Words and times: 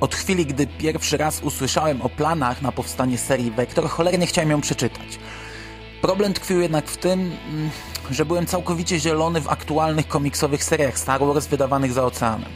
Od 0.00 0.14
chwili, 0.14 0.46
gdy 0.46 0.66
pierwszy 0.66 1.16
raz 1.16 1.42
usłyszałem 1.42 2.02
o 2.02 2.08
planach 2.08 2.62
na 2.62 2.72
powstanie 2.72 3.18
serii 3.18 3.50
Vector, 3.50 3.88
cholernie 3.88 4.26
chciałem 4.26 4.50
ją 4.50 4.60
przeczytać. 4.60 5.18
Problem 6.02 6.34
tkwił 6.34 6.60
jednak 6.60 6.86
w 6.86 6.96
tym, 6.96 7.20
mm, 7.20 7.70
że 8.10 8.24
byłem 8.24 8.46
całkowicie 8.46 9.00
zielony 9.00 9.40
w 9.40 9.48
aktualnych 9.48 10.08
komiksowych 10.08 10.64
seriach 10.64 10.98
Star 10.98 11.20
Wars 11.20 11.46
wydawanych 11.46 11.92
za 11.92 12.04
oceanem. 12.04 12.50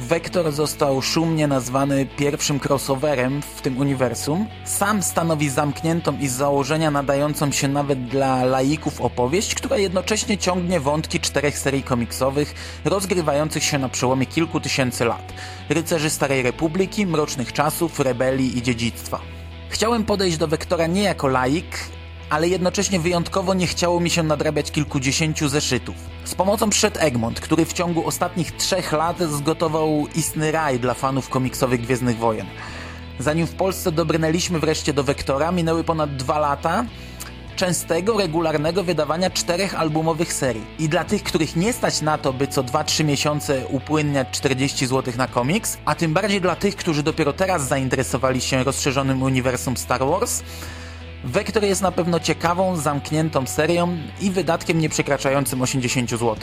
Vector 0.00 0.52
został 0.52 1.02
szumnie 1.02 1.46
nazwany 1.46 2.06
pierwszym 2.06 2.60
crossoverem 2.68 3.42
w 3.42 3.60
tym 3.60 3.78
uniwersum. 3.78 4.46
Sam 4.64 5.02
stanowi 5.02 5.48
zamkniętą 5.48 6.18
i 6.18 6.28
z 6.28 6.32
założenia 6.32 6.90
nadającą 6.90 7.52
się 7.52 7.68
nawet 7.68 8.06
dla 8.06 8.44
laików 8.44 9.00
opowieść, 9.00 9.54
która 9.54 9.76
jednocześnie 9.76 10.38
ciągnie 10.38 10.80
wątki 10.80 11.20
czterech 11.20 11.58
serii 11.58 11.82
komiksowych 11.82 12.54
rozgrywających 12.84 13.64
się 13.64 13.78
na 13.78 13.88
przełomie 13.88 14.26
kilku 14.26 14.60
tysięcy 14.60 15.04
lat. 15.04 15.32
Rycerzy 15.68 16.10
Starej 16.10 16.42
Republiki, 16.42 17.06
Mrocznych 17.06 17.52
Czasów, 17.52 18.00
Rebelii 18.00 18.58
i 18.58 18.62
Dziedzictwa. 18.62 19.20
Chciałem 19.68 20.04
podejść 20.04 20.36
do 20.36 20.48
Wektora 20.48 20.86
nie 20.86 21.02
jako 21.02 21.28
laik, 21.28 21.78
ale 22.30 22.48
jednocześnie 22.48 23.00
wyjątkowo 23.00 23.54
nie 23.54 23.66
chciało 23.66 24.00
mi 24.00 24.10
się 24.10 24.22
nadrabiać 24.22 24.70
kilkudziesięciu 24.70 25.48
zeszytów. 25.48 25.94
Z 26.24 26.34
pomocą 26.34 26.70
przyszedł 26.70 26.96
Egmont, 27.00 27.40
który 27.40 27.64
w 27.64 27.72
ciągu 27.72 28.06
ostatnich 28.06 28.56
trzech 28.56 28.92
lat 28.92 29.18
zgotował 29.18 30.06
istny 30.14 30.52
raj 30.52 30.80
dla 30.80 30.94
fanów 30.94 31.28
komiksowych 31.28 31.80
Gwiezdnych 31.80 32.18
Wojen. 32.18 32.46
Zanim 33.18 33.46
w 33.46 33.54
Polsce 33.54 33.92
dobrnęliśmy 33.92 34.58
wreszcie 34.58 34.92
do 34.92 35.04
Wektora, 35.04 35.52
minęły 35.52 35.84
ponad 35.84 36.16
dwa 36.16 36.38
lata 36.38 36.84
częstego, 37.56 38.18
regularnego 38.18 38.84
wydawania 38.84 39.30
czterech 39.30 39.74
albumowych 39.74 40.32
serii. 40.32 40.66
I 40.78 40.88
dla 40.88 41.04
tych, 41.04 41.22
których 41.22 41.56
nie 41.56 41.72
stać 41.72 42.00
na 42.00 42.18
to, 42.18 42.32
by 42.32 42.46
co 42.46 42.62
2-3 42.62 43.04
miesiące 43.04 43.66
upłynniać 43.66 44.28
40 44.30 44.86
zł 44.86 45.14
na 45.16 45.26
komiks, 45.26 45.78
a 45.84 45.94
tym 45.94 46.12
bardziej 46.12 46.40
dla 46.40 46.56
tych, 46.56 46.76
którzy 46.76 47.02
dopiero 47.02 47.32
teraz 47.32 47.68
zainteresowali 47.68 48.40
się 48.40 48.64
rozszerzonym 48.64 49.22
uniwersum 49.22 49.76
Star 49.76 50.06
Wars, 50.06 50.42
Vector 51.24 51.64
jest 51.64 51.82
na 51.82 51.92
pewno 51.92 52.20
ciekawą, 52.20 52.76
zamkniętą 52.76 53.46
serią 53.46 53.98
i 54.20 54.30
wydatkiem 54.30 54.78
nieprzekraczającym 54.78 55.62
80 55.62 56.10
zł. 56.10 56.36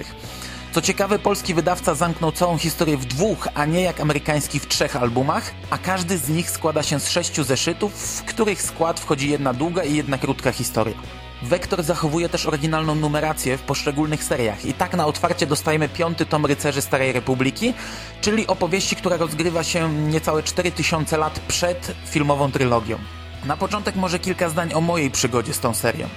Co 0.72 0.82
ciekawe, 0.82 1.20
polski 1.20 1.54
wydawca 1.54 1.96
zamknął 1.96 2.32
całą 2.32 2.58
historię 2.58 2.98
w 2.98 3.06
dwóch, 3.06 3.48
a 3.54 3.66
nie 3.66 3.82
jak 3.82 4.00
amerykański 4.00 4.60
w 4.60 4.68
trzech 4.68 4.96
albumach, 4.96 5.54
a 5.70 5.78
każdy 5.78 6.18
z 6.18 6.30
nich 6.30 6.50
składa 6.50 6.84
się 6.84 7.00
z 7.00 7.10
sześciu 7.10 7.44
zeszytów, 7.44 7.94
w 7.94 8.24
których 8.24 8.62
skład 8.62 9.00
wchodzi 9.00 9.30
jedna 9.30 9.54
długa 9.54 9.84
i 9.84 9.96
jedna 9.96 10.18
krótka 10.18 10.52
historia. 10.52 10.98
Vector 11.44 11.84
zachowuje 11.84 12.30
też 12.30 12.46
oryginalną 12.46 12.96
numerację 12.96 13.58
w 13.58 13.62
poszczególnych 13.62 14.24
seriach 14.24 14.66
i 14.66 14.74
tak 14.74 14.94
na 14.94 15.06
otwarcie 15.06 15.48
dostajemy 15.48 15.90
piąty 15.90 16.26
tom 16.26 16.46
Rycerzy 16.46 16.82
Starej 16.82 17.12
Republiki, 17.12 17.74
czyli 18.22 18.48
opowieści, 18.48 18.96
która 18.96 19.18
rozgrywa 19.18 19.64
się 19.64 19.94
niecałe 19.94 20.44
4000 20.44 21.18
lat 21.18 21.40
przed 21.40 21.92
filmową 22.06 22.52
trylogią. 22.52 22.98
Na 23.46 23.58
początek 23.58 23.96
może 23.96 24.20
kilka 24.20 24.50
zdań 24.50 24.74
o 24.74 24.82
mojej 24.82 25.12
przygodzie 25.12 25.54
z 25.54 25.60
tą 25.60 25.74
serią. 25.74 26.08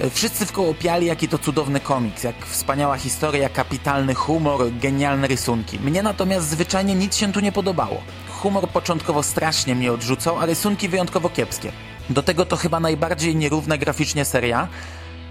E, 0.00 0.10
wszyscy 0.10 0.46
wkoło 0.46 0.74
piali, 0.74 1.06
jaki 1.06 1.28
to 1.28 1.38
cudowny 1.38 1.80
komiks, 1.80 2.24
jak 2.24 2.46
wspaniała 2.46 2.96
historia, 2.96 3.48
kapitalny 3.48 4.14
humor, 4.14 4.60
genialne 4.80 5.28
rysunki. 5.28 5.78
Mnie 5.78 6.02
natomiast 6.02 6.48
zwyczajnie 6.48 6.94
nic 6.94 7.16
się 7.16 7.32
tu 7.32 7.40
nie 7.40 7.52
podobało. 7.52 8.02
Humor 8.28 8.68
początkowo 8.68 9.22
strasznie 9.22 9.74
mnie 9.74 9.92
odrzucał, 9.92 10.38
a 10.38 10.46
rysunki 10.46 10.88
wyjątkowo 10.88 11.28
kiepskie. 11.28 11.72
Do 12.10 12.22
tego 12.22 12.46
to 12.46 12.56
chyba 12.56 12.80
najbardziej 12.80 13.36
nierówna 13.36 13.78
graficznie 13.78 14.24
seria, 14.24 14.68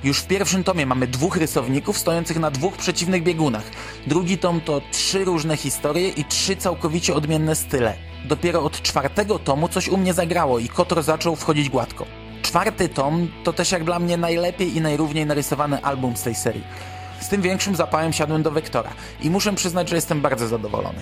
już 0.03 0.19
w 0.19 0.27
pierwszym 0.27 0.63
tomie 0.63 0.85
mamy 0.85 1.07
dwóch 1.07 1.37
rysowników 1.37 1.97
stojących 1.97 2.39
na 2.39 2.51
dwóch 2.51 2.77
przeciwnych 2.77 3.23
biegunach. 3.23 3.63
Drugi 4.07 4.37
tom 4.37 4.61
to 4.61 4.81
trzy 4.91 5.25
różne 5.25 5.57
historie 5.57 6.09
i 6.09 6.25
trzy 6.25 6.55
całkowicie 6.55 7.13
odmienne 7.13 7.55
style. 7.55 8.10
Dopiero 8.25 8.63
od 8.63 8.81
czwartego 8.81 9.39
tomu 9.39 9.67
coś 9.67 9.87
u 9.87 9.97
mnie 9.97 10.13
zagrało 10.13 10.59
i 10.59 10.69
Kotor 10.69 11.03
zaczął 11.03 11.35
wchodzić 11.35 11.69
gładko. 11.69 12.05
Czwarty 12.41 12.89
tom 12.89 13.27
to 13.43 13.53
też 13.53 13.71
jak 13.71 13.83
dla 13.83 13.99
mnie 13.99 14.17
najlepiej 14.17 14.77
i 14.77 14.81
najrówniej 14.81 15.25
narysowany 15.25 15.83
album 15.83 16.17
z 16.17 16.23
tej 16.23 16.35
serii. 16.35 16.63
Z 17.19 17.27
tym 17.27 17.41
większym 17.41 17.75
zapałem 17.75 18.13
siadłem 18.13 18.43
do 18.43 18.51
Wektora 18.51 18.89
i 19.21 19.29
muszę 19.29 19.53
przyznać, 19.53 19.89
że 19.89 19.95
jestem 19.95 20.21
bardzo 20.21 20.47
zadowolony. 20.47 20.99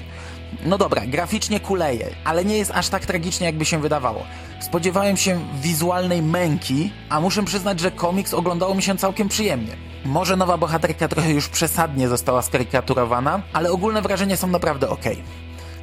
No 0.65 0.77
dobra, 0.77 1.01
graficznie 1.07 1.59
kuleje, 1.59 2.09
ale 2.23 2.45
nie 2.45 2.57
jest 2.57 2.71
aż 2.71 2.89
tak 2.89 3.05
tragicznie, 3.05 3.45
jakby 3.45 3.65
się 3.65 3.81
wydawało. 3.81 4.23
Spodziewałem 4.59 5.17
się 5.17 5.39
wizualnej 5.61 6.21
męki, 6.21 6.91
a 7.09 7.21
muszę 7.21 7.45
przyznać, 7.45 7.79
że 7.79 7.91
komiks 7.91 8.33
oglądało 8.33 8.75
mi 8.75 8.81
się 8.81 8.97
całkiem 8.97 9.29
przyjemnie. 9.29 9.75
Może 10.05 10.35
nowa 10.35 10.57
bohaterka 10.57 11.07
trochę 11.07 11.31
już 11.31 11.49
przesadnie 11.49 12.07
została 12.07 12.41
skarykaturowana, 12.41 13.41
ale 13.53 13.71
ogólne 13.71 14.01
wrażenia 14.01 14.37
są 14.37 14.47
naprawdę 14.47 14.89
ok. 14.89 15.05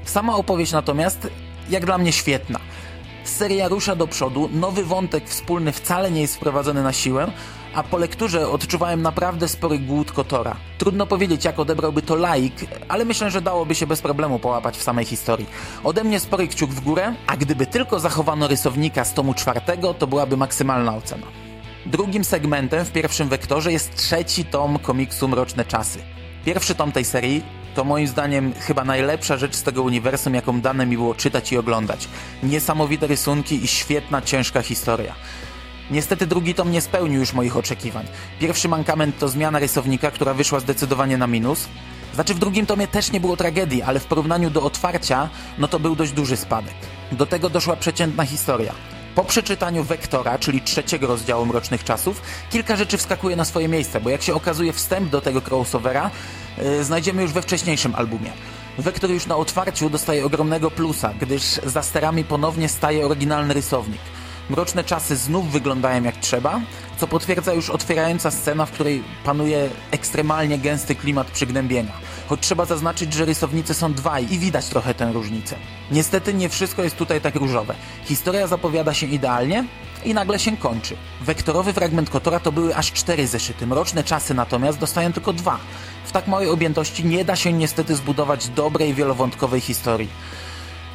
Sama 0.07 0.37
opowieść 0.37 0.73
natomiast, 0.73 1.29
jak 1.71 1.87
dla 1.87 1.99
mnie 1.99 2.13
świetna. 2.13 2.59
Seria 3.25 3.69
rusza 3.69 3.97
do 3.97 4.07
przodu, 4.07 4.49
nowy 4.53 4.85
wątek 4.85 5.29
wspólny 5.29 5.73
wcale 5.73 6.11
nie 6.11 6.21
jest 6.21 6.37
wprowadzony 6.37 6.83
na 6.83 6.93
siłę, 6.93 7.33
a 7.75 7.83
po 7.83 7.99
lekturze 7.99 8.49
odczuwałem 8.49 9.03
naprawdę 9.03 9.49
spory 9.49 9.79
głód 9.79 10.13
Kotora. 10.13 10.57
Trudno 10.79 11.07
powiedzieć, 11.07 11.45
jak 11.45 11.59
odebrałby 11.59 12.03
to 12.03 12.15
laik, 12.15 12.55
ale 12.89 13.05
myślę, 13.05 13.31
że 13.31 13.41
dałoby 13.41 13.75
się 13.75 13.87
bez 13.87 14.03
problemu 14.03 14.39
połapać 14.39 14.77
w 14.77 14.83
samej 14.83 15.05
historii. 15.05 15.47
Ode 15.85 16.05
mnie 16.05 16.21
spory 16.21 16.49
kciuk 16.49 16.71
w 16.71 16.81
górę, 16.81 17.15
a 17.27 17.37
gdyby 17.37 17.67
tylko 17.67 18.01
zachowano 18.01 18.49
rysownika 18.49 19.05
z 19.05 19.15
tomu 19.15 19.35
czwartego, 19.35 19.95
to 19.95 20.07
byłaby 20.07 20.37
maksymalna 20.37 20.97
ocena. 20.97 21.27
Drugim 21.87 22.25
segmentem 22.25 22.85
w 22.85 22.93
pierwszym 22.93 23.29
wektorze 23.29 23.73
jest 23.73 23.97
trzeci 23.97 24.45
tom 24.45 24.79
komiksu 24.79 25.29
Mroczne 25.29 25.65
Czasy. 25.65 25.99
Pierwszy 26.45 26.75
tom 26.75 26.93
tej 26.93 27.05
serii 27.05 27.43
to 27.77 27.85
moim 27.85 28.09
zdaniem 28.09 28.53
chyba 28.61 28.85
najlepsza 28.85 29.37
rzecz 29.37 29.57
z 29.57 29.63
tego 29.63 29.83
uniwersum, 29.83 30.35
jaką 30.35 30.61
dane 30.61 30.87
mi 30.87 30.97
było 30.97 31.15
czytać 31.15 31.53
i 31.53 31.59
oglądać. 31.59 32.09
Niesamowite 32.43 33.07
rysunki 33.07 33.65
i 33.65 33.69
świetna, 33.69 34.23
ciężka 34.23 34.63
historia. 34.63 35.15
Niestety 35.91 36.27
drugi 36.27 36.55
tom 36.55 36.71
nie 36.71 36.81
spełnił 36.81 37.21
już 37.21 37.33
moich 37.33 37.57
oczekiwań. 37.57 38.07
Pierwszy 38.41 38.69
mankament 38.69 39.19
to 39.19 39.29
zmiana 39.29 39.59
rysownika, 39.59 40.11
która 40.11 40.35
wyszła 40.35 40.61
zdecydowanie 40.61 41.19
na 41.19 41.27
minus. 41.27 41.69
Znaczy 42.15 42.35
w 42.35 42.39
drugim 42.39 42.67
tomie 42.67 42.89
też 42.89 43.13
nie 43.13 43.21
było 43.21 43.37
tragedii, 43.37 43.83
ale 43.83 44.01
w 44.01 44.05
porównaniu 44.05 44.51
do 44.51 44.63
otwarcia, 44.63 45.29
no 45.59 45.69
to 45.69 45.79
był 45.79 45.97
dość 45.97 46.13
duży 46.13 46.37
spadek. 46.37 46.75
Do 47.13 47.27
tego 47.27 47.51
doszła 47.51 47.77
przeciętna 47.77 48.25
historia. 48.25 48.73
Po 49.15 49.25
przeczytaniu 49.25 49.85
Wektora, 49.85 50.39
czyli 50.39 50.61
trzeciego 50.61 51.07
rozdziału 51.07 51.47
Mrocznych 51.47 51.85
Czasów, 51.85 52.23
kilka 52.51 52.77
rzeczy 52.77 52.99
wskakuje 52.99 53.37
na 53.37 53.45
swoje 53.45 53.69
miejsce, 53.69 54.01
bo 54.01 54.11
jak 54.11 54.23
się 54.23 54.35
okazuje 54.35 54.73
wstęp 54.73 55.11
do 55.11 55.21
tego 55.21 55.43
crossovera 55.51 56.11
znajdziemy 56.83 57.23
już 57.23 57.33
we 57.33 57.43
wcześniejszym 57.43 57.95
albumie. 57.95 58.33
Wektor 58.79 59.11
już 59.11 59.27
na 59.27 59.37
otwarciu 59.37 59.91
dostaje 59.91 60.25
ogromnego 60.25 60.71
plusa, 60.71 61.15
gdyż 61.21 61.43
za 61.67 61.83
sterami 61.83 62.25
ponownie 62.25 62.69
staje 62.69 63.07
oryginalny 63.07 63.55
rysownik. 63.55 64.01
Mroczne 64.51 64.85
czasy 64.85 65.17
znów 65.17 65.53
wyglądają 65.53 66.03
jak 66.03 66.17
trzeba, 66.17 66.61
co 66.99 67.07
potwierdza 67.07 67.53
już 67.53 67.71
otwierająca 67.71 68.31
scena, 68.31 68.67
w 68.67 68.71
której 68.71 69.03
panuje 69.25 69.69
ekstremalnie 69.91 70.59
gęsty 70.59 70.95
klimat 70.95 71.27
przygnębienia. 71.31 71.93
Choć 72.29 72.41
trzeba 72.41 72.65
zaznaczyć, 72.65 73.13
że 73.13 73.25
rysownicy 73.25 73.75
są 73.75 73.93
dwaj 73.93 74.33
i 74.33 74.39
widać 74.39 74.67
trochę 74.67 74.95
tę 74.95 75.13
różnicę. 75.13 75.57
Niestety 75.91 76.35
nie 76.35 76.49
wszystko 76.49 76.83
jest 76.83 76.97
tutaj 76.97 77.21
tak 77.21 77.35
różowe. 77.35 77.75
Historia 78.05 78.47
zapowiada 78.47 78.95
się 78.95 79.07
idealnie 79.07 79.65
i 80.05 80.15
nagle 80.15 80.39
się 80.39 80.57
kończy. 80.57 80.97
Wektorowy 81.21 81.73
fragment 81.73 82.11
Kotora 82.11 82.41
to 82.41 82.53
były 82.53 82.77
aż 82.77 82.93
cztery 82.93 83.27
zeszyty, 83.27 83.67
mroczne 83.67 84.05
czasy 84.05 84.35
natomiast 84.35 84.79
dostają 84.79 85.13
tylko 85.13 85.33
dwa. 85.33 85.59
W 86.17 86.19
tak 86.19 86.29
małej 86.29 86.49
objętości 86.49 87.05
nie 87.05 87.25
da 87.25 87.37
się 87.37 87.53
niestety 87.53 87.97
zbudować 87.97 88.49
dobrej, 88.49 88.95
wielowątkowej 88.95 89.61
historii. 89.61 90.09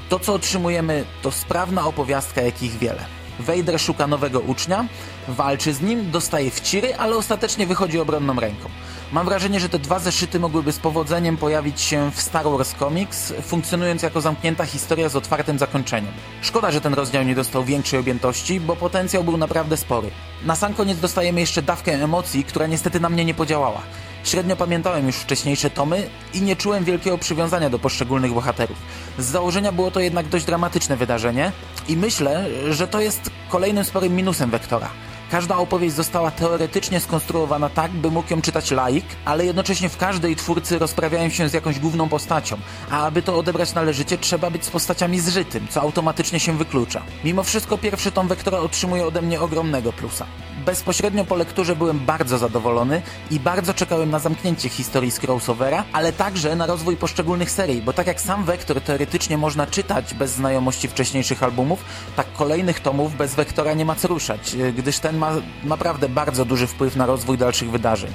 To, 0.10 0.20
co 0.20 0.34
otrzymujemy, 0.34 1.06
to 1.22 1.32
sprawna 1.32 1.86
opowiastka, 1.86 2.42
jakich 2.42 2.78
wiele. 2.78 3.06
Vader 3.40 3.80
szuka 3.80 4.08
nowego 4.08 4.40
ucznia, 4.40 4.86
walczy 5.28 5.74
z 5.74 5.82
nim, 5.82 6.12
dostaje 6.12 6.52
wciry, 6.52 6.96
ale 6.96 7.16
ostatecznie 7.16 7.68
wychodzi 7.68 8.00
obronną 8.00 8.40
ręką. 8.40 8.70
Mam 9.12 9.26
wrażenie, 9.26 9.60
że 9.60 9.70
te 9.70 9.80
dwa 9.80 10.00
zeszyty 10.00 10.40
mogłyby 10.40 10.72
z 10.72 10.80
powodzeniem 10.80 11.38
pojawić 11.38 11.82
się 11.82 12.12
w 12.12 12.22
Star 12.22 12.46
Wars 12.46 12.76
Comics, 12.80 13.34
funkcjonując 13.42 14.04
jako 14.04 14.22
zamknięta 14.22 14.66
historia 14.66 15.10
z 15.10 15.16
otwartym 15.16 15.60
zakończeniem. 15.60 16.14
Szkoda, 16.42 16.72
że 16.72 16.82
ten 16.82 16.94
rozdział 16.94 17.24
nie 17.24 17.36
dostał 17.36 17.64
większej 17.64 18.00
objętości, 18.00 18.60
bo 18.60 18.76
potencjał 18.76 19.24
był 19.24 19.38
naprawdę 19.38 19.78
spory. 19.78 20.10
Na 20.46 20.56
sam 20.56 20.74
koniec 20.74 21.00
dostajemy 21.00 21.40
jeszcze 21.40 21.62
dawkę 21.62 21.94
emocji, 21.94 22.44
która 22.44 22.68
niestety 22.68 23.00
na 23.00 23.10
mnie 23.10 23.26
nie 23.26 23.34
podziałała. 23.34 23.82
Średnio 24.24 24.56
pamiętałem 24.56 25.08
już 25.08 25.16
wcześniejsze 25.16 25.70
tomy 25.70 26.10
i 26.34 26.42
nie 26.42 26.56
czułem 26.56 26.84
wielkiego 26.84 27.18
przywiązania 27.18 27.70
do 27.70 27.80
poszczególnych 27.80 28.34
bohaterów. 28.34 28.78
Z 29.20 29.26
założenia 29.26 29.72
było 29.72 29.92
to 29.92 30.00
jednak 30.00 30.28
dość 30.28 30.46
dramatyczne 30.46 30.98
wydarzenie 30.98 31.52
i 31.88 31.98
myślę, 31.98 32.46
że 32.70 32.88
to 32.88 33.02
jest 33.02 33.32
kolejnym 33.50 33.86
sporym 33.86 34.16
minusem 34.16 34.50
Wektora. 34.50 34.90
Każda 35.32 35.58
opowieść 35.58 35.96
została 35.96 36.32
teoretycznie 36.32 37.00
skonstruowana 37.00 37.70
tak, 37.70 37.92
by 37.92 38.12
mógł 38.12 38.34
ją 38.34 38.42
czytać 38.42 38.72
laik, 38.72 39.06
ale 39.26 39.46
jednocześnie 39.46 39.90
w 39.90 39.98
każdej 39.98 40.36
twórcy 40.36 40.80
rozprawiają 40.80 41.30
się 41.30 41.50
z 41.50 41.54
jakąś 41.54 41.80
główną 41.80 42.10
postacią, 42.10 42.58
a 42.90 43.06
aby 43.06 43.22
to 43.22 43.38
odebrać 43.38 43.74
należycie, 43.74 44.18
trzeba 44.18 44.50
być 44.50 44.66
z 44.66 44.70
postaciami 44.70 45.20
zżytym, 45.20 45.68
co 45.70 45.82
automatycznie 45.82 46.40
się 46.40 46.58
wyklucza. 46.58 47.02
Mimo 47.24 47.44
wszystko 47.44 47.78
pierwszy 47.78 48.12
tom 48.12 48.28
Wektora 48.28 48.58
otrzymuje 48.58 49.06
ode 49.06 49.22
mnie 49.22 49.42
ogromnego 49.42 49.94
plusa. 49.94 50.26
Bezpośrednio 50.66 51.26
po 51.26 51.36
lekturze 51.36 51.76
byłem 51.76 52.00
bardzo 52.00 52.38
zadowolony 52.38 53.02
i 53.32 53.40
bardzo 53.40 53.74
czekałem 53.74 54.10
na 54.10 54.20
zamknięcie 54.20 54.70
historii 54.70 55.12
z 55.12 55.24
crossovera, 55.24 55.84
ale 55.94 56.14
także 56.14 56.56
na 56.56 56.66
rozwój 56.66 56.98
poszczególnych 56.98 57.52
serii, 57.52 57.82
bo 57.82 57.94
tak 57.94 58.08
jak 58.08 58.22
sam 58.22 58.44
Wektor 58.44 58.82
teoretycznie 58.82 59.38
można 59.38 59.68
czytać 59.68 60.14
bez 60.14 60.32
znajomości 60.32 60.88
wcześniejszych 60.88 61.44
albumów, 61.44 61.84
tak 62.16 62.34
kolejnych 62.34 62.80
tomów 62.80 63.18
bez 63.18 63.36
Wektora 63.36 63.74
nie 63.74 63.86
ma 63.86 63.96
co 63.96 64.08
ruszać, 64.08 64.56
gdyż 64.78 65.00
ten 65.00 65.18
ma 65.22 65.32
naprawdę 65.64 66.10
bardzo 66.10 66.46
duży 66.46 66.68
wpływ 66.68 66.96
na 66.96 67.06
rozwój 67.06 67.38
dalszych 67.38 67.72
wydarzeń. 67.72 68.14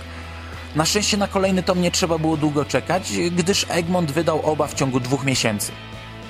Na 0.75 0.85
szczęście 0.85 1.17
na 1.17 1.29
kolejny 1.29 1.63
tom 1.63 1.83
nie 1.83 1.91
trzeba 1.91 2.19
było 2.19 2.37
długo 2.37 2.65
czekać, 2.65 3.13
gdyż 3.31 3.67
Egmont 3.69 4.13
wydał 4.13 4.41
oba 4.53 4.67
w 4.67 4.75
ciągu 4.75 5.01
dwóch 5.01 5.25
miesięcy. 5.25 5.73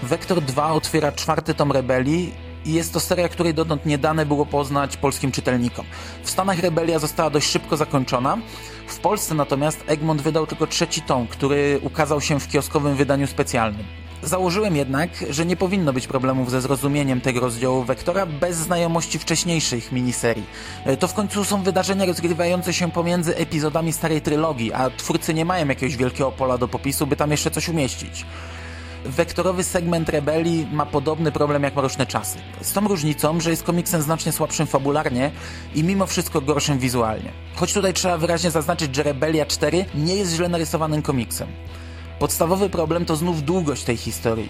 Vector 0.03 0.41
2 0.43 0.73
otwiera 0.73 1.13
czwarty 1.13 1.55
tom 1.55 1.73
Rebelii 1.73 2.35
i 2.65 2.73
jest 2.73 2.93
to 2.93 3.01
seria, 3.01 3.29
której 3.29 3.55
dotąd 3.55 3.87
nie 3.87 3.99
dane 3.99 4.27
było 4.27 4.47
poznać 4.47 4.97
polskim 4.97 5.33
czytelnikom. 5.33 5.87
W 6.23 6.31
Stanach 6.31 6.59
Rebelia 6.59 6.99
została 6.99 7.31
dość 7.31 7.51
szybko 7.51 7.77
zakończona, 7.77 8.39
w 8.87 8.99
Polsce 8.99 9.35
natomiast 9.35 9.85
Egmont 9.87 10.23
wydał 10.23 10.47
tylko 10.47 10.67
trzeci 10.67 11.03
tom, 11.03 11.27
który 11.27 11.81
ukazał 11.83 12.21
się 12.21 12.41
w 12.41 12.49
kioskowym 12.49 12.97
wydaniu 12.97 13.27
specjalnym. 13.27 14.06
Założyłem 14.23 14.77
jednak, 14.77 15.11
że 15.31 15.47
nie 15.47 15.57
powinno 15.57 15.93
być 15.93 16.07
problemów 16.07 16.51
ze 16.51 16.61
zrozumieniem 16.61 17.21
tego 17.21 17.41
rozdziału 17.41 17.85
Wektora 17.85 18.27
bez 18.27 18.57
znajomości 18.57 19.19
wcześniejszych 19.19 19.93
miniserii. 19.93 20.47
E, 20.85 20.97
to 20.97 21.09
w 21.09 21.15
końcu 21.15 21.45
są 21.45 21.63
wydarzenia 21.63 22.05
rozgrywające 22.05 22.73
się 22.73 22.91
pomiędzy 22.91 23.37
epizodami 23.37 23.93
starej 23.93 24.21
trylogii, 24.23 24.73
a 24.73 24.91
twórcy 24.91 25.35
nie 25.35 25.45
mają 25.45 25.69
jakiegoś 25.69 25.97
wielkiego 25.97 26.33
pola 26.33 26.59
do 26.59 26.69
popisu, 26.69 27.07
by 27.07 27.17
tam 27.17 27.31
jeszcze 27.31 27.51
coś 27.51 27.69
umieścić. 27.69 28.27
Wektorowy 29.05 29.65
segment 29.65 30.09
Rebelii 30.09 30.69
ma 30.73 30.87
podobny 30.87 31.33
problem 31.33 31.63
jak 31.63 31.77
Mroczne 31.77 32.07
Czasy. 32.07 32.39
Z 32.61 32.73
tą 32.73 32.89
różnicą, 32.89 33.41
że 33.41 33.51
jest 33.51 33.63
komiksem 33.63 34.03
znacznie 34.03 34.33
słabszym 34.33 34.67
fabularnie 34.67 35.31
i 35.75 35.85
mimo 35.85 36.07
wszystko 36.07 36.41
gorszym 36.41 36.79
wizualnie. 36.79 37.33
Choć 37.55 37.73
tutaj 37.73 37.95
trzeba 37.95 38.19
wyraźnie 38.19 38.51
zaznaczyć, 38.51 38.97
że 38.97 39.03
Rebelia 39.03 39.47
4 39.47 39.85
nie 39.95 40.17
jest 40.17 40.35
źle 40.35 40.49
narysowanym 40.49 41.03
komiksem. 41.03 41.49
Podstawowy 42.19 42.71
problem 42.71 43.05
to 43.05 43.17
znów 43.17 43.43
długość 43.43 43.85
tej 43.85 43.97
historii. 43.97 44.49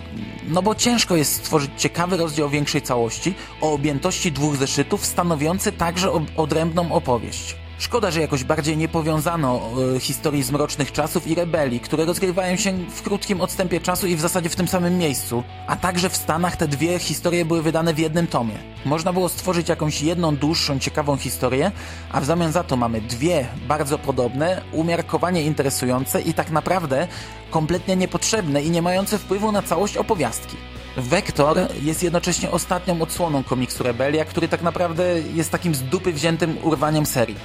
No 0.49 0.63
bo 0.63 0.75
ciężko 0.75 1.17
jest 1.17 1.35
stworzyć 1.35 1.71
ciekawy 1.77 2.17
rozdział 2.17 2.49
większej 2.49 2.83
całości 2.83 3.35
o 3.61 3.73
objętości 3.73 4.33
dwóch 4.33 4.57
zeszytów, 4.57 5.07
stanowiący 5.07 5.73
także 5.73 6.27
odrębną 6.37 6.93
opowieść. 6.93 7.57
Szkoda, 7.79 8.11
że 8.11 8.21
jakoś 8.21 8.45
bardziej 8.45 8.77
nie 8.77 8.89
powiązano 8.89 9.61
e, 9.97 10.01
historii 10.01 10.43
z 10.43 10.51
mrocznych 10.51 10.93
czasów 10.93 11.27
i 11.27 11.35
rebelii, 11.35 11.81
które 11.81 12.05
rozgrywają 12.05 12.57
się 12.57 12.73
w 12.91 13.03
krótkim 13.03 13.41
odstępie 13.41 13.81
czasu 13.81 14.07
i 14.07 14.17
w 14.17 14.21
zasadzie 14.21 14.49
w 14.49 14.57
tym 14.57 14.69
samym 14.69 14.99
miejscu. 14.99 15.43
A 15.67 15.77
także 15.77 16.09
w 16.09 16.17
Stanach 16.17 16.57
te 16.57 16.69
dwie 16.69 16.99
historie 16.99 17.45
były 17.45 17.63
wydane 17.63 17.95
w 17.95 17.99
jednym 17.99 18.27
tomie. 18.27 18.55
Można 18.85 19.13
było 19.13 19.29
stworzyć 19.29 19.69
jakąś 19.69 20.03
jedną 20.03 20.37
dłuższą, 20.37 20.79
ciekawą 20.79 21.17
historię, 21.17 21.73
a 22.13 22.21
w 22.21 22.25
zamian 22.25 22.53
za 22.53 22.65
to 22.65 22.77
mamy 22.77 23.01
dwie 23.01 23.47
bardzo 23.69 23.99
podobne, 23.99 24.63
umiarkowanie 24.73 25.43
interesujące 25.43 26.21
i 26.21 26.35
tak 26.35 26.51
naprawdę 26.51 27.09
kompletnie 27.51 27.97
niepotrzebne 27.97 28.63
i 28.63 28.71
nie 28.71 28.83
mające 28.83 29.19
wpływu 29.19 29.53
na 29.53 29.63
całość 29.63 29.97
opowiastki. 29.97 30.57
Vektor 30.97 31.59
jest 31.83 32.03
jednocześnie 32.03 32.51
ostatnią 32.51 33.03
odsłoną 33.03 33.43
komiksu 33.43 33.85
Rebelia, 33.85 34.25
który 34.25 34.49
tak 34.49 34.63
naprawdę 34.63 35.05
jest 35.35 35.51
takim 35.51 35.75
z 35.75 35.83
dupy 35.83 36.13
wziętym 36.13 36.59
urwaniem 36.63 37.07
serii. 37.07 37.37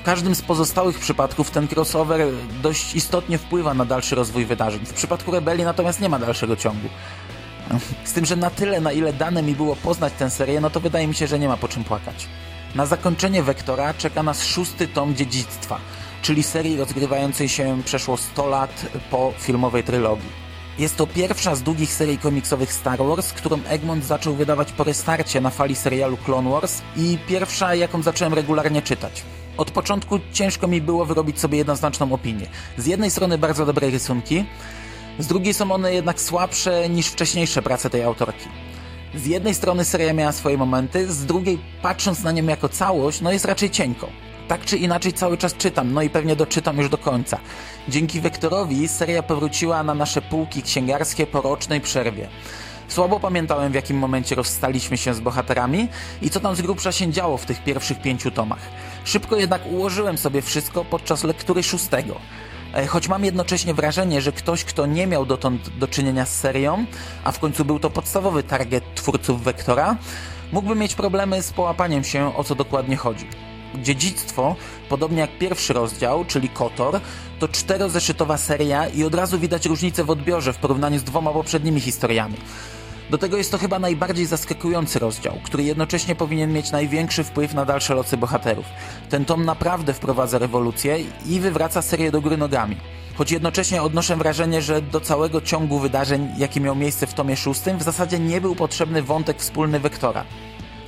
W 0.00 0.02
każdym 0.02 0.34
z 0.34 0.42
pozostałych 0.42 0.98
przypadków 0.98 1.50
ten 1.50 1.68
crossover 1.76 2.20
dość 2.62 2.94
istotnie 2.94 3.38
wpływa 3.38 3.74
na 3.74 3.84
dalszy 3.84 4.14
rozwój 4.14 4.44
wydarzeń. 4.44 4.86
W 4.86 4.92
przypadku 4.92 5.30
Rebelii 5.30 5.64
natomiast 5.64 6.00
nie 6.00 6.08
ma 6.08 6.18
dalszego 6.18 6.56
ciągu. 6.56 6.88
Z 8.04 8.12
tym, 8.12 8.24
że 8.24 8.36
na 8.36 8.50
tyle, 8.50 8.80
na 8.80 8.92
ile 8.92 9.12
dane 9.12 9.42
mi 9.42 9.54
było 9.54 9.76
poznać 9.76 10.12
tę 10.12 10.30
serię, 10.30 10.60
no 10.60 10.70
to 10.70 10.80
wydaje 10.80 11.06
mi 11.06 11.14
się, 11.14 11.26
że 11.26 11.38
nie 11.38 11.48
ma 11.48 11.56
po 11.56 11.68
czym 11.68 11.84
płakać. 11.84 12.28
Na 12.74 12.86
zakończenie 12.86 13.42
Wektora 13.42 13.94
czeka 13.94 14.22
nas 14.22 14.44
szósty 14.44 14.88
tom 14.88 15.16
Dziedzictwa, 15.16 15.78
czyli 16.22 16.42
serii 16.42 16.76
rozgrywającej 16.76 17.48
się 17.48 17.82
przeszło 17.84 18.16
100 18.16 18.46
lat 18.46 18.86
po 19.10 19.32
filmowej 19.38 19.84
trylogii. 19.84 20.49
Jest 20.80 20.96
to 20.96 21.06
pierwsza 21.06 21.54
z 21.54 21.62
długich 21.62 21.92
serii 21.92 22.18
komiksowych 22.18 22.72
Star 22.72 22.98
Wars, 22.98 23.32
którą 23.32 23.58
Egmont 23.68 24.04
zaczął 24.04 24.34
wydawać 24.34 24.72
po 24.72 24.84
restarcie 24.84 25.40
na 25.40 25.50
fali 25.50 25.76
serialu 25.76 26.16
Clone 26.16 26.50
Wars 26.50 26.82
i 26.96 27.18
pierwsza, 27.28 27.74
jaką 27.74 28.02
zacząłem 28.02 28.34
regularnie 28.34 28.82
czytać. 28.82 29.22
Od 29.56 29.70
początku 29.70 30.18
ciężko 30.32 30.68
mi 30.68 30.80
było 30.80 31.04
wyrobić 31.06 31.40
sobie 31.40 31.58
jednoznaczną 31.58 32.12
opinię. 32.12 32.46
Z 32.78 32.86
jednej 32.86 33.10
strony 33.10 33.38
bardzo 33.38 33.66
dobre 33.66 33.90
rysunki, 33.90 34.44
z 35.18 35.26
drugiej 35.26 35.54
są 35.54 35.72
one 35.72 35.94
jednak 35.94 36.20
słabsze 36.20 36.88
niż 36.88 37.06
wcześniejsze 37.06 37.62
prace 37.62 37.90
tej 37.90 38.02
autorki. 38.02 38.48
Z 39.14 39.26
jednej 39.26 39.54
strony 39.54 39.84
seria 39.84 40.12
miała 40.12 40.32
swoje 40.32 40.58
momenty, 40.58 41.12
z 41.12 41.26
drugiej 41.26 41.58
patrząc 41.82 42.22
na 42.22 42.32
nią 42.32 42.44
jako 42.44 42.68
całość, 42.68 43.20
no 43.20 43.32
jest 43.32 43.44
raczej 43.44 43.70
cienką 43.70 44.06
tak 44.50 44.64
czy 44.64 44.76
inaczej 44.76 45.12
cały 45.12 45.38
czas 45.38 45.54
czytam, 45.54 45.92
no 45.92 46.02
i 46.02 46.10
pewnie 46.10 46.36
doczytam 46.36 46.78
już 46.78 46.88
do 46.88 46.98
końca. 46.98 47.38
Dzięki 47.88 48.20
Wektorowi 48.20 48.88
seria 48.88 49.22
powróciła 49.22 49.82
na 49.82 49.94
nasze 49.94 50.22
półki 50.22 50.62
księgarskie 50.62 51.26
po 51.26 51.40
rocznej 51.40 51.80
przerwie. 51.80 52.28
Słabo 52.88 53.20
pamiętałem 53.20 53.72
w 53.72 53.74
jakim 53.74 53.98
momencie 53.98 54.34
rozstaliśmy 54.34 54.96
się 54.96 55.14
z 55.14 55.20
bohaterami 55.20 55.88
i 56.22 56.30
co 56.30 56.40
tam 56.40 56.56
z 56.56 56.62
grubsza 56.62 56.92
się 56.92 57.12
działo 57.12 57.36
w 57.36 57.46
tych 57.46 57.64
pierwszych 57.64 58.02
pięciu 58.02 58.30
tomach. 58.30 58.58
Szybko 59.04 59.36
jednak 59.36 59.62
ułożyłem 59.66 60.18
sobie 60.18 60.42
wszystko 60.42 60.84
podczas 60.84 61.24
lektury 61.24 61.62
szóstego. 61.62 62.20
E, 62.74 62.86
choć 62.86 63.08
mam 63.08 63.24
jednocześnie 63.24 63.74
wrażenie, 63.74 64.20
że 64.20 64.32
ktoś, 64.32 64.64
kto 64.64 64.86
nie 64.86 65.06
miał 65.06 65.26
dotąd 65.26 65.78
do 65.78 65.88
czynienia 65.88 66.26
z 66.26 66.40
serią, 66.40 66.84
a 67.24 67.32
w 67.32 67.38
końcu 67.38 67.64
był 67.64 67.78
to 67.78 67.90
podstawowy 67.90 68.42
target 68.42 68.84
twórców 68.94 69.42
Wektora, 69.42 69.96
mógłby 70.52 70.74
mieć 70.74 70.94
problemy 70.94 71.42
z 71.42 71.52
połapaniem 71.52 72.04
się 72.04 72.36
o 72.36 72.44
co 72.44 72.54
dokładnie 72.54 72.96
chodzi. 72.96 73.49
Dziedzictwo, 73.74 74.56
podobnie 74.88 75.20
jak 75.20 75.38
pierwszy 75.38 75.72
rozdział, 75.72 76.24
czyli 76.24 76.48
Kotor, 76.48 77.00
to 77.38 77.48
czterozeszytowa 77.48 78.36
seria 78.36 78.88
i 78.88 79.04
od 79.04 79.14
razu 79.14 79.38
widać 79.38 79.66
różnicę 79.66 80.04
w 80.04 80.10
odbiorze 80.10 80.52
w 80.52 80.56
porównaniu 80.56 80.98
z 80.98 81.04
dwoma 81.04 81.32
poprzednimi 81.32 81.80
historiami. 81.80 82.36
Do 83.10 83.18
tego 83.18 83.36
jest 83.36 83.50
to 83.50 83.58
chyba 83.58 83.78
najbardziej 83.78 84.26
zaskakujący 84.26 84.98
rozdział, 84.98 85.34
który 85.44 85.62
jednocześnie 85.62 86.14
powinien 86.14 86.52
mieć 86.52 86.70
największy 86.72 87.24
wpływ 87.24 87.54
na 87.54 87.64
dalsze 87.64 87.94
losy 87.94 88.16
bohaterów. 88.16 88.66
Ten 89.08 89.24
tom 89.24 89.44
naprawdę 89.44 89.94
wprowadza 89.94 90.38
rewolucję 90.38 90.98
i 91.26 91.40
wywraca 91.40 91.82
serię 91.82 92.10
do 92.10 92.20
góry 92.20 92.36
nogami. 92.36 92.76
Choć 93.14 93.32
jednocześnie 93.32 93.82
odnoszę 93.82 94.16
wrażenie, 94.16 94.62
że 94.62 94.82
do 94.82 95.00
całego 95.00 95.40
ciągu 95.40 95.78
wydarzeń, 95.78 96.28
jaki 96.38 96.60
miał 96.60 96.76
miejsce 96.76 97.06
w 97.06 97.14
tomie 97.14 97.36
szóstym, 97.36 97.78
w 97.78 97.82
zasadzie 97.82 98.18
nie 98.18 98.40
był 98.40 98.54
potrzebny 98.54 99.02
wątek 99.02 99.38
wspólny 99.38 99.80
Wektora. 99.80 100.24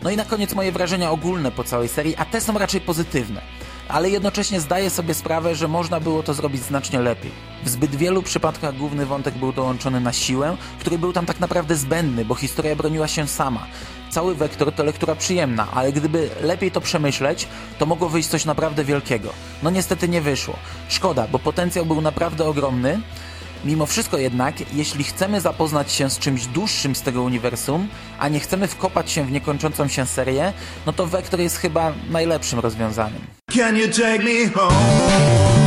No 0.02 0.10
i 0.10 0.16
na 0.16 0.24
koniec 0.24 0.54
moje 0.54 0.72
wrażenia 0.72 1.10
ogólne 1.10 1.52
po 1.52 1.64
całej 1.64 1.88
serii, 1.88 2.16
a 2.16 2.24
te 2.24 2.40
są 2.40 2.58
raczej 2.58 2.80
pozytywne. 2.80 3.40
Ale 3.88 4.10
jednocześnie 4.10 4.60
zdaję 4.60 4.90
sobie 4.90 5.14
sprawę, 5.14 5.54
że 5.54 5.68
można 5.68 6.00
było 6.00 6.22
to 6.22 6.34
zrobić 6.34 6.62
znacznie 6.62 7.00
lepiej. 7.00 7.30
W 7.64 7.68
zbyt 7.68 7.96
wielu 7.96 8.22
przypadkach 8.22 8.76
główny 8.76 9.06
wątek 9.06 9.34
był 9.34 9.52
dołączony 9.52 10.00
na 10.00 10.12
siłę, 10.12 10.56
który 10.80 10.98
był 10.98 11.12
tam 11.12 11.26
tak 11.26 11.40
naprawdę 11.40 11.76
zbędny, 11.76 12.24
bo 12.24 12.34
historia 12.34 12.76
broniła 12.76 13.08
się 13.08 13.28
sama. 13.28 13.66
Cały 14.10 14.34
wektor 14.34 14.72
to 14.72 14.84
lektura 14.84 15.14
przyjemna, 15.14 15.68
ale 15.74 15.92
gdyby 15.92 16.30
lepiej 16.42 16.70
to 16.70 16.80
przemyśleć, 16.80 17.48
to 17.78 17.86
mogło 17.86 18.08
wyjść 18.08 18.28
coś 18.28 18.44
naprawdę 18.44 18.84
wielkiego. 18.84 19.32
No 19.62 19.70
niestety 19.70 20.08
nie 20.08 20.20
wyszło. 20.20 20.56
Szkoda, 20.88 21.26
bo 21.32 21.38
potencjał 21.38 21.86
był 21.86 22.00
naprawdę 22.00 22.44
ogromny, 22.44 23.00
Mimo 23.64 23.86
wszystko 23.86 24.18
jednak, 24.18 24.54
jeśli 24.74 25.04
chcemy 25.04 25.40
zapoznać 25.40 25.92
się 25.92 26.10
z 26.10 26.18
czymś 26.18 26.46
dłuższym 26.46 26.94
z 26.94 27.02
tego 27.02 27.22
uniwersum, 27.22 27.88
a 28.18 28.28
nie 28.28 28.40
chcemy 28.40 28.68
wkopać 28.68 29.10
się 29.10 29.24
w 29.24 29.32
niekończącą 29.32 29.88
się 29.88 30.06
serię, 30.06 30.52
no 30.86 30.92
to 30.92 31.06
Vector 31.06 31.40
jest 31.40 31.56
chyba 31.56 31.92
najlepszym 32.10 32.58
rozwiązaniem. 32.58 33.20
Can 33.50 33.76
you 33.76 33.88
take 33.88 34.18
me 34.18 34.48
home? 34.54 35.61